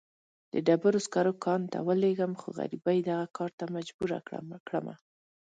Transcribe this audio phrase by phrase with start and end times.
[0.53, 4.17] د ډبرو سکرو کان ته ولېږم، خو غريبۍ دغه کار ته مجبوره
[4.67, 4.95] کړمه.